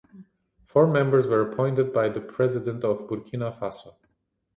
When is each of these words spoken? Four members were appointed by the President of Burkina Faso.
Four 0.65 0.87
members 0.87 1.27
were 1.27 1.41
appointed 1.47 1.93
by 1.93 2.09
the 2.09 2.21
President 2.21 2.83
of 2.83 3.07
Burkina 3.07 3.55
Faso. 3.55 3.93